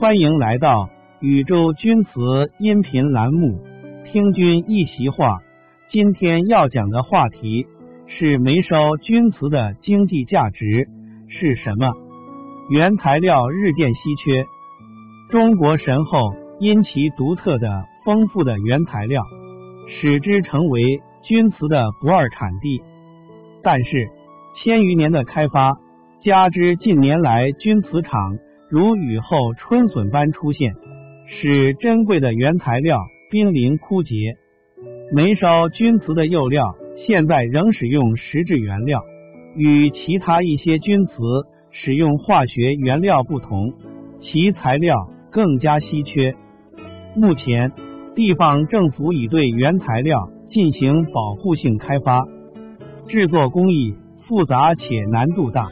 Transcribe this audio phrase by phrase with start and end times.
[0.00, 0.90] 欢迎来到
[1.20, 3.64] 宇宙钧瓷音频栏目，
[4.10, 5.38] 听君一席话。
[5.90, 7.66] 今天要讲的话题
[8.06, 10.88] 是煤烧钧瓷的经济价值
[11.28, 11.92] 是什么？
[12.70, 14.44] 原材料日渐稀缺，
[15.30, 19.22] 中国神后因其独特的丰富的原材料，
[19.88, 22.82] 使之成为钧瓷的不二产地。
[23.62, 24.08] 但是
[24.56, 25.72] 千余年的开发，
[26.24, 28.38] 加之近年来钧瓷厂
[28.72, 30.72] 如雨后春笋般出现，
[31.26, 34.36] 使珍贵的原材料濒临枯竭。
[35.12, 36.74] 煤烧钧瓷的釉料
[37.06, 39.02] 现在仍使用石质原料，
[39.54, 41.12] 与其他一些钧瓷
[41.70, 43.74] 使用化学原料不同，
[44.22, 44.96] 其材料
[45.30, 46.34] 更加稀缺。
[47.14, 47.72] 目前，
[48.16, 52.24] 地方政府已对原材料进行保护性开发，
[53.06, 53.94] 制作工艺
[54.26, 55.68] 复杂且难度大。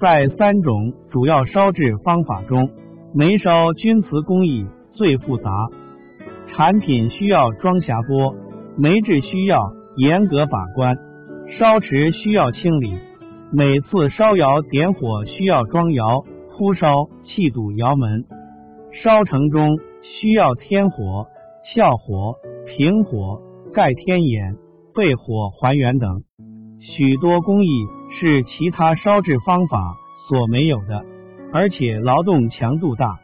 [0.00, 2.70] 在三种主要烧制方法中，
[3.14, 5.50] 煤烧钧瓷工艺最复杂，
[6.46, 8.32] 产品需要装匣钵，
[8.76, 10.96] 煤制需要严格把关，
[11.58, 12.94] 烧池需要清理，
[13.50, 16.22] 每次烧窑点火需要装窑、
[16.56, 18.24] 铺烧、气堵窑门，
[19.02, 19.78] 烧成中
[20.20, 21.26] 需要添火、
[21.74, 22.34] 校火、
[22.66, 23.40] 平火、
[23.74, 24.54] 盖天眼、
[24.94, 26.22] 备火还原等，
[26.78, 27.68] 许多工艺。
[28.10, 29.96] 是其他烧制方法
[30.28, 31.04] 所没有的，
[31.52, 33.18] 而且劳动强度大，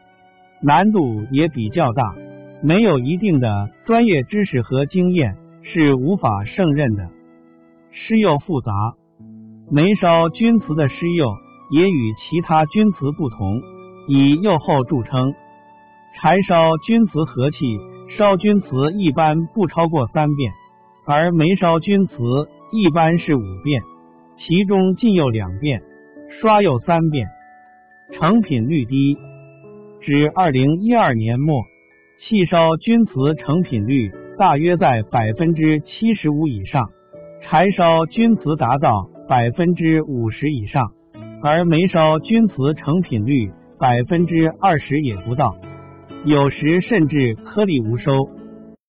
[0.61, 2.15] 难度也比较大。
[2.61, 7.09] 没有一定的专业知识和经验是无法胜任的。
[7.91, 8.71] 施釉复杂，
[9.69, 11.35] 煤烧钧瓷的施釉
[11.71, 13.61] 也与其他钧瓷不同，
[14.07, 15.33] 以釉厚著称。
[16.17, 17.77] 柴烧钧瓷和气
[18.17, 20.51] 烧钧瓷一般不超过三遍，
[21.05, 22.13] 而煤烧钧瓷
[22.71, 23.81] 一般是五遍。
[24.37, 25.81] 其中浸釉两遍，
[26.41, 27.27] 刷釉三遍，
[28.13, 29.17] 成品率低。
[30.01, 31.63] 至二零一二年末，
[32.21, 36.89] 气烧钧瓷成品率大约在百分之七十五以上，
[37.41, 40.91] 柴烧钧瓷达到百分之五十以上，
[41.41, 43.49] 而煤烧钧瓷成品率
[43.79, 45.55] 百分之二十也不到，
[46.25, 48.29] 有时甚至颗粒无收。